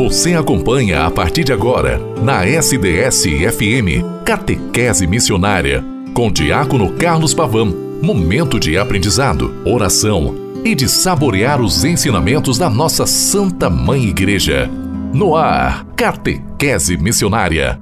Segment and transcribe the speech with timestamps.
[0.00, 5.84] Você acompanha a partir de agora, na SDS-FM, Catequese Missionária,
[6.14, 7.66] com Diácono Carlos Pavão.
[8.00, 10.34] Momento de aprendizado, oração
[10.64, 14.70] e de saborear os ensinamentos da nossa Santa Mãe Igreja.
[15.12, 17.78] No ar, Catequese Missionária.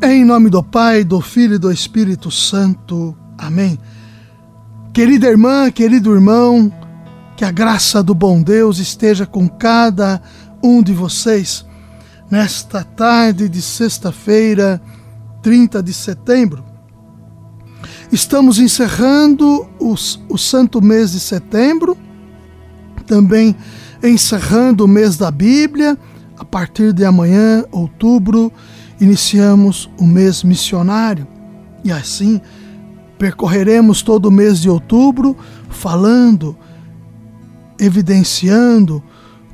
[0.00, 3.12] Em nome do Pai, do Filho e do Espírito Santo.
[3.36, 3.76] Amém.
[4.94, 6.72] Querida irmã, querido irmão,
[7.36, 10.22] que a graça do bom Deus esteja com cada
[10.66, 11.64] um de vocês
[12.28, 14.82] nesta tarde de sexta-feira,
[15.42, 16.64] 30 de setembro.
[18.10, 21.96] Estamos encerrando os, o santo mês de setembro,
[23.06, 23.54] também
[24.02, 25.96] encerrando o mês da Bíblia.
[26.36, 28.52] A partir de amanhã, outubro,
[29.00, 31.26] iniciamos o mês missionário.
[31.84, 32.40] E assim,
[33.16, 35.36] percorreremos todo o mês de outubro
[35.70, 36.56] falando
[37.78, 39.02] evidenciando,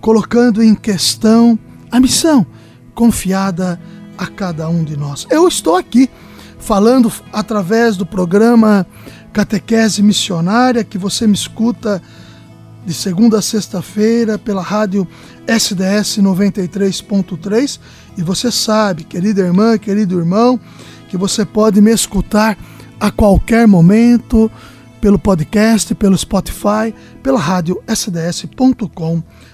[0.03, 1.57] colocando em questão
[1.91, 2.45] a missão
[2.93, 3.81] confiada
[4.19, 5.27] a cada um de nós.
[5.31, 6.11] Eu estou aqui
[6.59, 8.87] falando através do programa
[9.33, 12.03] Catequese Missionária, que você me escuta
[12.85, 15.07] de segunda a sexta-feira pela rádio
[15.47, 17.79] SDS 93.3.
[18.19, 20.59] E você sabe, querida irmã, querido irmão,
[21.09, 22.59] que você pode me escutar
[22.99, 24.51] a qualquer momento
[25.01, 29.52] pelo podcast, pelo Spotify, pela rádio sds.com.br.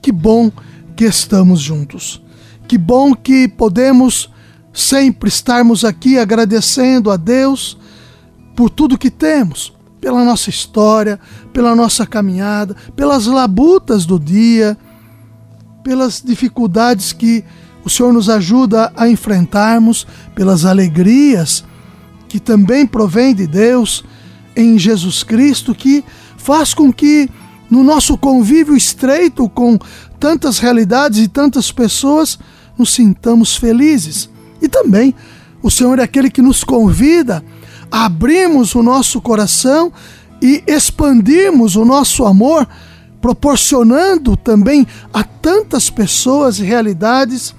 [0.00, 0.50] Que bom
[0.94, 2.22] que estamos juntos.
[2.66, 4.30] Que bom que podemos
[4.72, 7.78] sempre estarmos aqui agradecendo a Deus
[8.54, 11.18] por tudo que temos, pela nossa história,
[11.52, 14.76] pela nossa caminhada, pelas labutas do dia,
[15.82, 17.44] pelas dificuldades que
[17.84, 21.64] o Senhor nos ajuda a enfrentarmos, pelas alegrias
[22.28, 24.04] que também provém de Deus
[24.54, 26.04] em Jesus Cristo, que
[26.36, 27.30] faz com que
[27.70, 29.78] no nosso convívio estreito com
[30.18, 32.38] tantas realidades e tantas pessoas
[32.78, 34.28] nos sintamos felizes.
[34.60, 35.14] E também
[35.62, 37.44] o Senhor é aquele que nos convida
[37.90, 39.92] a abrirmos o nosso coração
[40.40, 42.68] e expandirmos o nosso amor,
[43.20, 47.54] proporcionando também a tantas pessoas e realidades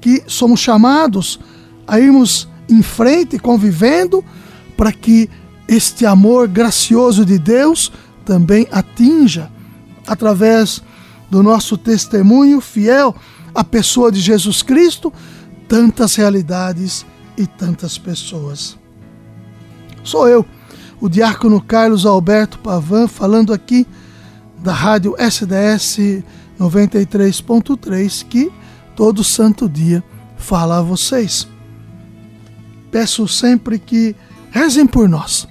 [0.00, 1.40] que somos chamados
[1.86, 4.24] a irmos em frente, convivendo,
[4.76, 5.28] para que
[5.66, 7.92] este amor gracioso de Deus
[8.30, 9.50] também atinja,
[10.06, 10.80] através
[11.28, 13.12] do nosso testemunho fiel
[13.52, 15.12] à pessoa de Jesus Cristo,
[15.66, 17.04] tantas realidades
[17.36, 18.78] e tantas pessoas.
[20.04, 20.46] Sou eu,
[21.00, 23.84] o diácono Carlos Alberto Pavan, falando aqui
[24.62, 26.22] da rádio SDS
[26.56, 28.48] 93.3, que
[28.94, 30.04] todo santo dia
[30.36, 31.48] fala a vocês
[32.90, 34.16] peço sempre que
[34.50, 35.46] rezem por nós.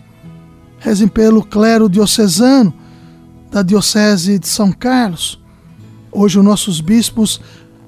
[0.80, 2.74] Rezem pelo clero diocesano
[3.52, 5.40] da Diocese de São Carlos.
[6.12, 7.42] Hoje os nossos bispos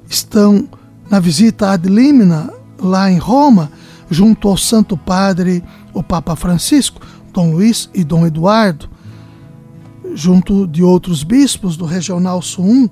[0.09, 0.67] estão
[1.09, 3.71] na visita ad limina lá em Roma,
[4.09, 5.63] junto ao Santo Padre,
[5.93, 8.89] o Papa Francisco, Dom Luiz e Dom Eduardo,
[10.13, 12.89] junto de outros bispos do Regional Sul 1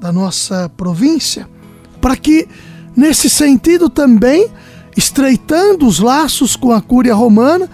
[0.00, 1.48] da nossa província,
[2.00, 2.48] para que
[2.96, 4.50] nesse sentido também
[4.96, 7.70] estreitando os laços com a Cúria Romana,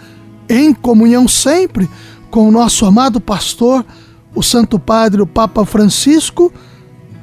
[0.50, 1.88] em comunhão sempre
[2.31, 3.87] com o nosso amado pastor,
[4.34, 6.53] o Santo Padre, o Papa Francisco,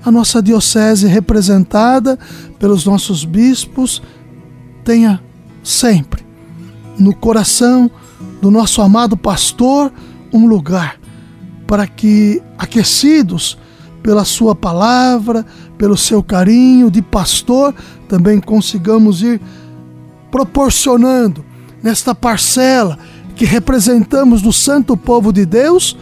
[0.04, 2.18] a nossa diocese representada
[2.58, 4.02] pelos nossos bispos,
[4.84, 5.22] tenha
[5.62, 6.26] sempre
[6.98, 7.92] no coração
[8.42, 9.92] do nosso amado pastor
[10.34, 10.98] um lugar
[11.68, 13.58] para que, aquecidos
[14.02, 15.46] pela sua palavra,
[15.78, 17.76] pelo seu carinho de pastor,
[18.08, 19.42] também consigamos ir
[20.32, 21.44] proporcionando
[21.84, 22.98] nesta parcela
[23.38, 25.96] que representamos do santo povo de Deus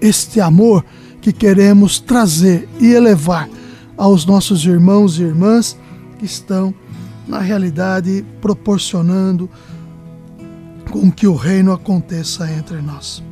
[0.00, 0.84] este amor
[1.22, 3.48] que queremos trazer e elevar
[3.96, 5.76] aos nossos irmãos e irmãs
[6.18, 6.74] que estão
[7.26, 9.48] na realidade proporcionando
[10.90, 13.22] com que o reino aconteça entre nós.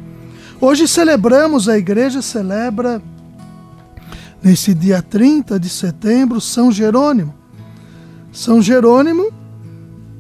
[0.59, 3.03] Hoje celebramos, a igreja celebra
[4.42, 7.34] nesse dia 30 de setembro São Jerônimo.
[8.33, 9.30] São Jerônimo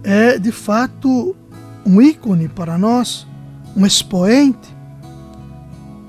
[0.02, 1.34] é de fato
[1.86, 3.26] um ícone para nós,
[3.76, 4.76] um expoente.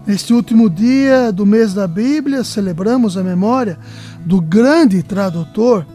[0.05, 3.77] Neste último dia do mês da Bíblia, celebramos a memória
[4.25, 5.85] do grande tradutor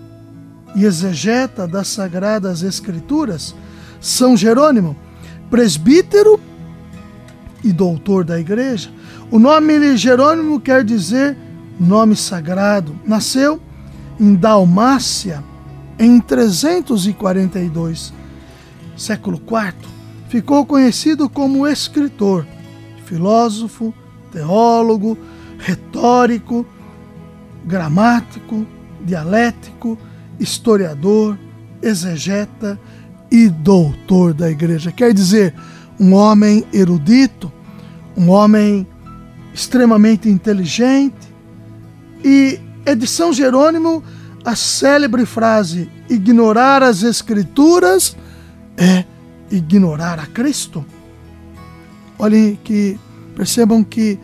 [0.75, 3.55] e exegeta das Sagradas Escrituras,
[4.01, 4.97] São Jerônimo,
[5.51, 6.41] presbítero
[7.65, 8.91] e doutor da igreja.
[9.31, 11.37] O nome Jerônimo quer dizer
[11.79, 12.95] nome sagrado.
[13.05, 13.61] Nasceu
[14.19, 15.43] em Dalmácia,
[15.99, 18.13] em 342,
[18.97, 19.96] século IV,
[20.29, 22.47] ficou conhecido como escritor,
[23.05, 23.95] filósofo,
[24.33, 25.17] teólogo,
[25.59, 26.67] retórico,
[27.65, 28.67] gramático,
[29.05, 29.99] dialético,
[30.39, 31.39] historiador,
[31.83, 32.79] exegeta
[33.31, 34.93] e doutor da igreja.
[34.93, 35.55] Quer dizer,
[35.99, 37.53] um homem erudito,
[38.17, 38.87] um homem
[39.53, 41.35] extremamente inteligente.
[42.25, 44.03] E é de São Jerônimo
[44.45, 48.17] a célebre frase: ignorar as Escrituras
[48.77, 49.05] é
[49.51, 50.85] ignorar a Cristo.
[52.19, 52.99] Olhem que
[53.35, 54.19] percebam que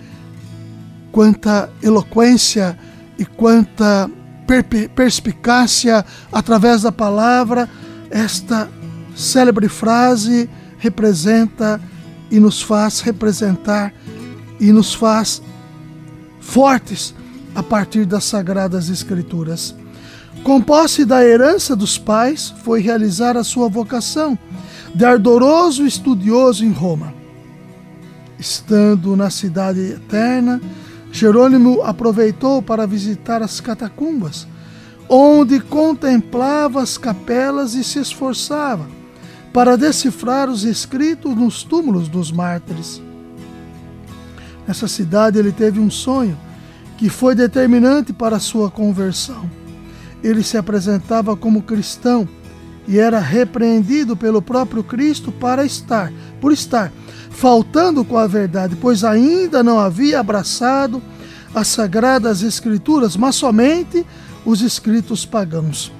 [1.10, 2.78] quanta eloquência
[3.18, 4.10] e quanta
[4.94, 7.68] perspicácia através da palavra
[8.10, 8.68] esta
[9.14, 10.48] célebre frase
[10.78, 11.80] representa
[12.30, 13.92] e nos faz representar
[14.58, 15.42] e nos faz
[16.40, 17.14] fortes
[17.54, 19.74] a partir das sagradas escrituras.
[20.42, 24.38] Com posse da herança dos pais, foi realizar a sua vocação
[24.94, 27.14] de ardoroso estudioso em Roma.
[28.38, 30.60] Estando na cidade eterna,
[31.10, 34.46] Jerônimo aproveitou para visitar as catacumbas,
[35.08, 38.86] onde contemplava as capelas e se esforçava
[39.52, 43.00] para decifrar os escritos nos túmulos dos mártires.
[44.66, 46.38] Nessa cidade ele teve um sonho
[46.96, 49.48] que foi determinante para sua conversão.
[50.22, 52.26] Ele se apresentava como cristão
[52.86, 56.92] e era repreendido pelo próprio Cristo para estar, por estar
[57.30, 61.02] faltando com a verdade, pois ainda não havia abraçado
[61.54, 64.06] as sagradas escrituras, mas somente
[64.44, 65.92] os escritos pagãos.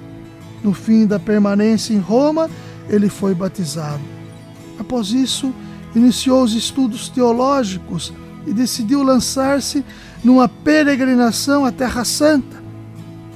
[0.62, 2.49] No fim da permanência em Roma,
[2.88, 4.02] ele foi batizado.
[4.79, 5.52] Após isso,
[5.94, 8.12] iniciou os estudos teológicos
[8.46, 9.84] e decidiu lançar-se
[10.23, 12.62] numa peregrinação à Terra Santa.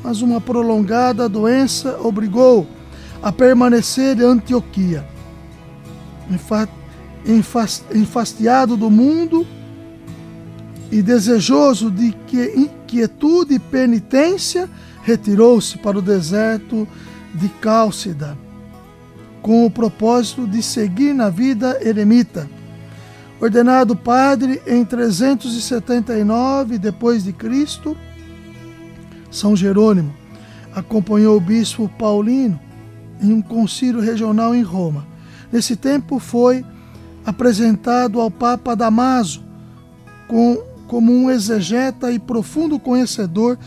[0.02, 2.66] Mas uma prolongada doença obrigou
[3.22, 5.06] a permanecer em Antioquia.
[7.94, 9.46] Enfastiado do mundo
[10.90, 12.14] e desejoso de
[12.86, 14.68] quietude e penitência,
[15.02, 16.86] retirou-se para o deserto
[17.34, 18.36] de Cálcida
[19.46, 22.50] com o propósito de seguir na vida eremita.
[23.40, 27.96] Ordenado padre em 379 depois de Cristo,
[29.30, 30.12] São Jerônimo
[30.74, 32.58] acompanhou o bispo Paulino
[33.20, 35.06] em um concílio regional em Roma.
[35.52, 36.64] Nesse tempo foi
[37.24, 39.44] apresentado ao Papa Damaso
[40.28, 43.58] com, como um exegeta e profundo conhecedor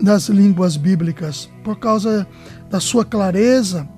[0.00, 2.26] das línguas bíblicas, por causa
[2.70, 3.88] da sua clareza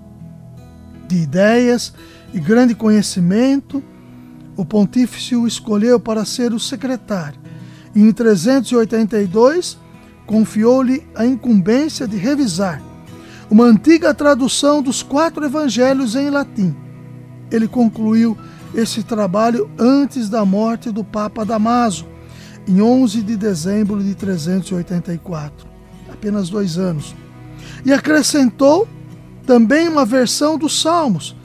[1.06, 1.92] de ideias
[2.34, 3.82] e grande conhecimento,
[4.56, 7.42] o pontífice o escolheu para ser o secretário
[7.94, 9.78] em 382
[10.26, 12.82] confiou-lhe a incumbência de revisar
[13.52, 16.74] uma antiga tradução dos quatro evangelhos em latim.
[17.50, 18.34] Ele concluiu
[18.74, 22.06] esse trabalho antes da morte do Papa Damaso,
[22.66, 25.68] em 11 de dezembro de 384,
[26.10, 27.14] apenas dois anos,
[27.84, 28.88] e acrescentou
[29.46, 31.36] também uma versão dos Salmos,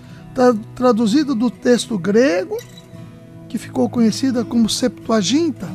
[0.75, 2.57] traduzida do texto grego,
[3.49, 5.67] que ficou conhecida como Septuaginta.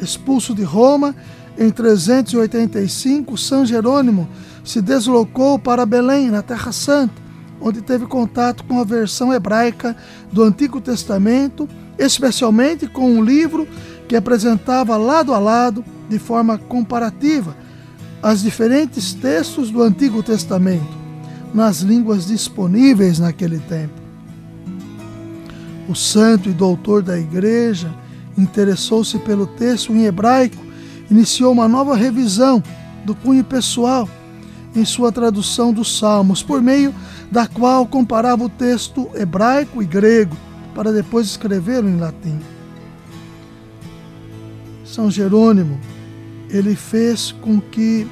[0.00, 1.14] Expulso de Roma
[1.58, 4.26] em 385, São Jerônimo
[4.64, 7.14] se deslocou para Belém, na Terra Santa,
[7.60, 9.96] onde teve contato com a versão hebraica
[10.32, 11.68] do Antigo Testamento,
[11.98, 13.68] especialmente com um livro
[14.08, 17.56] que apresentava lado a lado, de forma comparativa,
[18.22, 20.98] as diferentes textos do Antigo Testamento
[21.54, 23.94] nas línguas disponíveis naquele tempo.
[25.88, 27.92] O santo e doutor da igreja
[28.38, 30.64] interessou-se pelo texto em hebraico,
[31.10, 32.62] iniciou uma nova revisão
[33.04, 34.08] do cunho pessoal
[34.74, 36.94] em sua tradução dos Salmos, por meio
[37.30, 40.36] da qual comparava o texto hebraico e grego,
[40.74, 42.38] para depois escrevê-lo em latim.
[44.84, 45.78] São Jerônimo
[46.50, 48.06] ele fez com que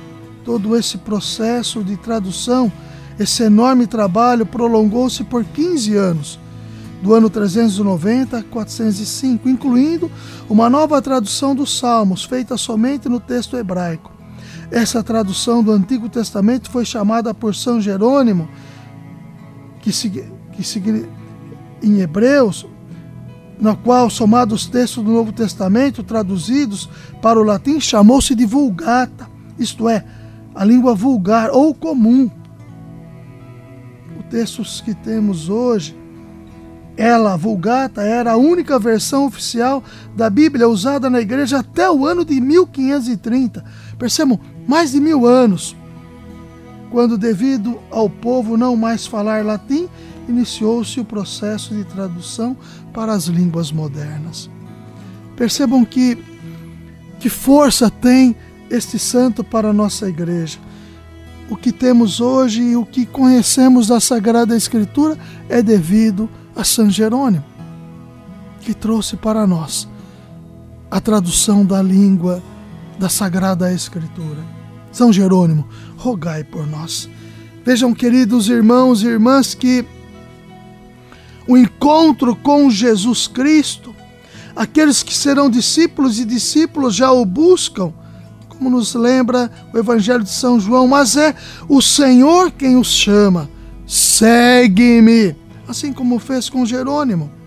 [0.45, 2.73] todo esse processo de tradução,
[3.19, 6.41] esse enorme trabalho, prolongou-se por 15 anos,
[7.03, 10.11] do ano 390 a 405, incluindo
[10.49, 14.18] uma nova tradução dos Salmos, feita somente no texto hebraico.
[14.71, 18.49] Essa tradução do Antigo Testamento foi chamada por São Jerônimo,
[19.81, 21.09] que, que
[21.83, 22.67] em Hebreus,
[23.59, 26.89] na qual, somados os textos do Novo Testamento traduzidos
[27.23, 30.05] para o latim, chamou-se de Vulgata, isto é,
[30.55, 32.31] a língua vulgar ou comum.
[34.19, 35.97] Os textos que temos hoje,
[36.97, 39.83] ela, Vulgata, era a única versão oficial
[40.17, 43.65] da Bíblia usada na igreja até o ano de 1530.
[43.97, 45.75] Percebam, mais de mil anos.
[46.91, 49.89] Quando, devido ao povo não mais falar latim,
[50.29, 52.57] iniciou-se o processo de tradução
[52.93, 54.49] para as línguas modernas.
[55.35, 56.19] Percebam que
[57.19, 58.37] Que força tem
[58.71, 60.59] este santo para a nossa igreja?
[61.51, 66.89] O que temos hoje e o que conhecemos da Sagrada Escritura é devido a São
[66.89, 67.45] Jerônimo,
[68.61, 69.89] que trouxe para nós
[70.91, 72.41] a tradução da língua
[72.99, 74.58] da Sagrada Escritura.
[74.93, 75.67] São Jerônimo,
[75.97, 77.09] rogai por nós.
[77.65, 79.85] Vejam, queridos irmãos e irmãs, que
[81.47, 83.95] o encontro com Jesus Cristo,
[84.55, 87.93] aqueles que serão discípulos e discípulos já o buscam,
[88.49, 91.35] como nos lembra o Evangelho de São João, mas é
[91.69, 93.49] o Senhor quem os chama.
[93.87, 97.38] Segue-me, assim como fez com Jerônimo.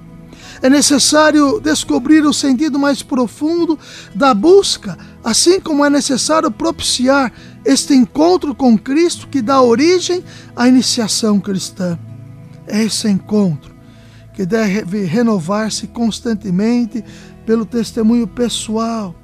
[0.62, 3.77] É necessário descobrir o sentido mais profundo
[4.15, 7.31] da busca, assim como é necessário propiciar
[7.63, 10.24] este encontro com Cristo que dá origem
[10.55, 11.98] à iniciação cristã.
[12.67, 13.72] É esse encontro
[14.34, 17.03] que deve renovar-se constantemente
[17.46, 19.15] pelo testemunho pessoal,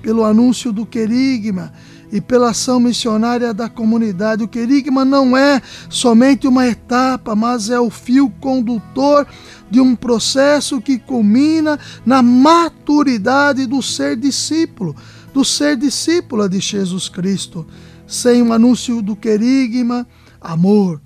[0.00, 1.72] pelo anúncio do querigma
[2.12, 4.42] e pela ação missionária da comunidade.
[4.42, 9.26] O querigma não é somente uma etapa, mas é o fio condutor
[9.70, 14.96] de um processo que culmina na maturidade do ser discípulo,
[15.32, 17.66] do ser discípula de Jesus Cristo.
[18.06, 20.06] Sem o anúncio do querigma,
[20.40, 21.00] amor.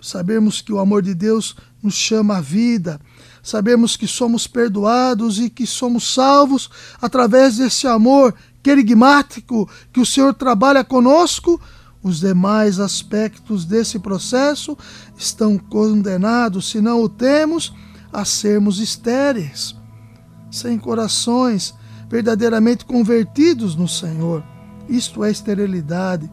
[0.00, 3.00] Sabemos que o amor de Deus nos chama à vida,
[3.48, 6.68] Sabemos que somos perdoados e que somos salvos
[7.00, 8.34] através desse amor
[8.68, 11.58] querigmático que o Senhor trabalha conosco.
[12.02, 14.76] Os demais aspectos desse processo
[15.16, 17.72] estão condenados, se não o temos,
[18.12, 19.74] a sermos estéreis,
[20.50, 21.74] sem corações
[22.10, 24.44] verdadeiramente convertidos no Senhor.
[24.86, 26.30] Isto é esterilidade.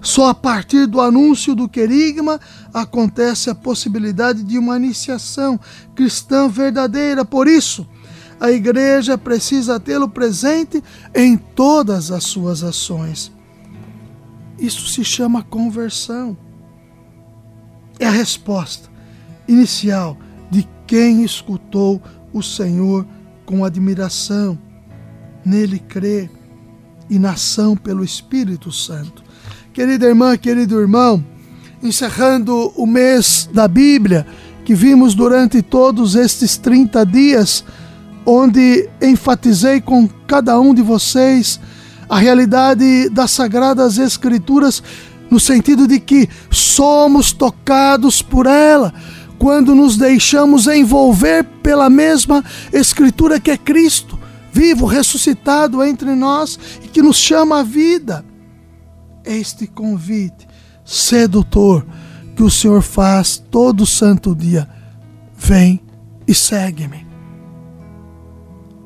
[0.00, 2.40] Só a partir do anúncio do querigma
[2.72, 5.58] acontece a possibilidade de uma iniciação
[5.96, 7.24] cristã verdadeira.
[7.24, 7.88] Por isso,
[8.42, 10.82] a igreja precisa tê-lo presente
[11.14, 13.30] em todas as suas ações.
[14.58, 16.36] Isso se chama conversão.
[18.00, 18.90] É a resposta
[19.46, 20.18] inicial
[20.50, 23.06] de quem escutou o Senhor
[23.46, 24.58] com admiração,
[25.44, 26.28] nele crê
[27.08, 29.22] e na ação pelo Espírito Santo.
[29.72, 31.24] Querida irmã, querido irmão,
[31.80, 34.26] encerrando o mês da Bíblia,
[34.64, 37.64] que vimos durante todos estes 30 dias,
[38.24, 41.60] onde enfatizei com cada um de vocês
[42.08, 44.82] a realidade das Sagradas Escrituras,
[45.30, 48.92] no sentido de que somos tocados por ela
[49.38, 54.18] quando nos deixamos envolver pela mesma Escritura que é Cristo,
[54.52, 58.24] vivo, ressuscitado entre nós e que nos chama à vida
[59.24, 60.46] este convite
[60.84, 61.86] sedutor
[62.36, 64.68] que o Senhor faz todo santo dia.
[65.36, 65.80] Vem
[66.26, 67.01] e segue-me.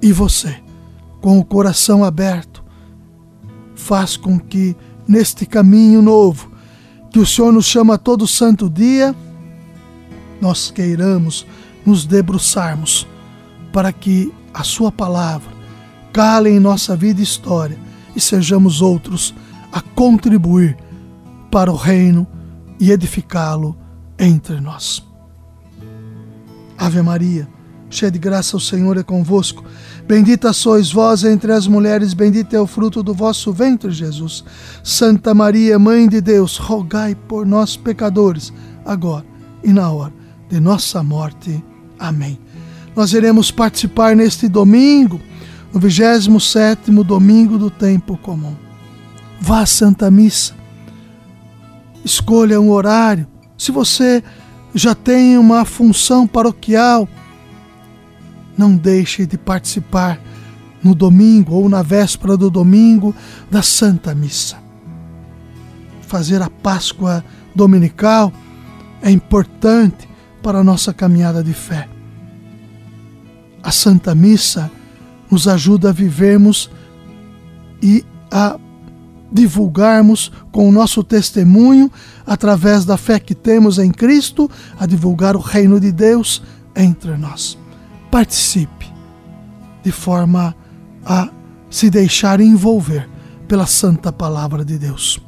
[0.03, 0.63] E você,
[1.21, 2.65] com o coração aberto,
[3.75, 4.77] faz com que
[5.07, 6.51] neste caminho novo,
[7.11, 9.15] que o Senhor nos chama todo santo dia,
[10.41, 11.47] nós queiramos
[11.85, 13.07] nos debruçarmos
[13.73, 15.51] para que a Sua palavra
[16.13, 17.79] cale em nossa vida e história
[18.15, 19.35] e sejamos outros
[19.71, 20.77] a contribuir
[21.51, 22.27] para o reino
[22.81, 23.77] e edificá-lo
[24.19, 25.07] entre nós.
[26.79, 27.49] Ave Maria,
[27.89, 29.65] cheia de graça, o Senhor é convosco.
[30.07, 34.45] Bendita sois vós entre as mulheres, bendito é o fruto do vosso ventre, Jesus.
[34.83, 38.53] Santa Maria, Mãe de Deus, rogai por nós, pecadores,
[38.85, 39.25] agora
[39.63, 40.13] e na hora
[40.49, 41.63] de nossa morte.
[41.99, 42.39] Amém.
[42.95, 45.21] Nós iremos participar neste domingo,
[45.73, 48.55] no 27 domingo do tempo comum.
[49.41, 50.55] Vá à Santa Missa.
[52.05, 53.27] Escolha um horário.
[53.59, 54.23] Se você
[54.75, 57.09] já tem uma função paroquial,
[58.57, 60.21] não deixe de participar
[60.83, 63.15] no domingo ou na véspera do domingo
[63.51, 64.57] da Santa Missa.
[66.03, 68.33] Fazer a Páscoa dominical
[69.03, 70.09] é importante
[70.43, 71.89] para a nossa caminhada de fé.
[73.63, 74.71] A Santa Missa
[75.31, 76.71] nos ajuda a vivermos
[77.83, 78.59] e a
[79.31, 81.91] divulgarmos com o nosso testemunho,
[82.25, 84.49] através da fé que temos em Cristo,
[84.79, 86.43] a divulgar o reino de Deus
[86.75, 87.59] entre nós.
[88.17, 88.91] Participe
[89.83, 90.57] de forma
[91.05, 91.29] a
[91.69, 93.07] se deixar envolver
[93.47, 95.21] pela santa palavra de Deus.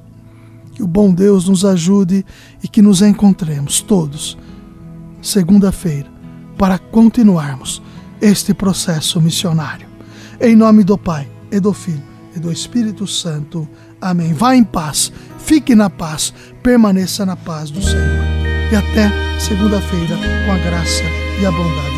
[0.73, 2.25] Que o bom Deus nos ajude
[2.65, 4.39] e que nos encontremos todos
[5.21, 6.09] segunda-feira
[6.57, 7.83] para continuarmos
[8.23, 9.87] este processo missionário.
[10.41, 12.03] Em nome do Pai e do Filho
[12.35, 13.69] e do Espírito Santo.
[14.01, 14.33] Amém.
[14.33, 18.25] Vá em paz, fique na paz, permaneça na paz do Senhor.
[18.73, 20.17] E até segunda-feira,
[20.47, 21.05] com a graça
[21.39, 21.98] e a bondade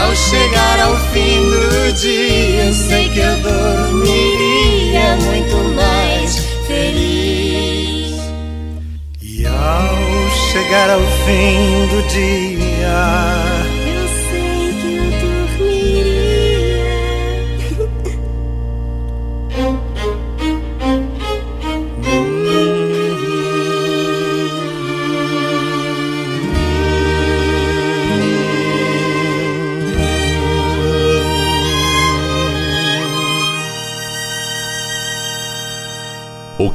[0.00, 6.36] ao chegar ao fim do dia, sei que eu dormiria muito mais
[6.66, 8.14] feliz.
[9.20, 13.49] E ao chegar ao fim do dia,